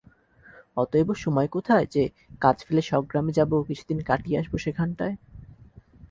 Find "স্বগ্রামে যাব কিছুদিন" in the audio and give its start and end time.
2.81-3.99